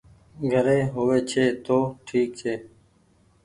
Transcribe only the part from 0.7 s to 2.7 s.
هووي ڇي تو ٺيڪ ڇي۔